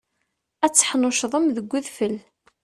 [0.65, 2.15] Ad teḥnuccḍem deg udfel.